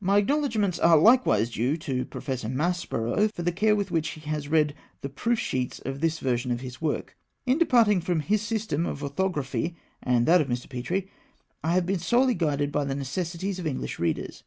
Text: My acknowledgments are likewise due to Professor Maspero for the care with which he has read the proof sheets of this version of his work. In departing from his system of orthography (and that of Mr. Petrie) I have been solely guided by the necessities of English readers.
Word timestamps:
My 0.00 0.16
acknowledgments 0.16 0.78
are 0.78 0.96
likewise 0.96 1.50
due 1.50 1.76
to 1.76 2.06
Professor 2.06 2.48
Maspero 2.48 3.30
for 3.30 3.42
the 3.42 3.52
care 3.52 3.76
with 3.76 3.90
which 3.90 4.08
he 4.12 4.22
has 4.22 4.48
read 4.48 4.74
the 5.02 5.10
proof 5.10 5.38
sheets 5.38 5.78
of 5.80 6.00
this 6.00 6.20
version 6.20 6.50
of 6.50 6.62
his 6.62 6.80
work. 6.80 7.18
In 7.44 7.58
departing 7.58 8.00
from 8.00 8.20
his 8.20 8.40
system 8.40 8.86
of 8.86 9.02
orthography 9.02 9.76
(and 10.02 10.24
that 10.24 10.40
of 10.40 10.48
Mr. 10.48 10.70
Petrie) 10.70 11.10
I 11.62 11.72
have 11.74 11.84
been 11.84 11.98
solely 11.98 12.32
guided 12.32 12.72
by 12.72 12.86
the 12.86 12.94
necessities 12.94 13.58
of 13.58 13.66
English 13.66 13.98
readers. 13.98 14.42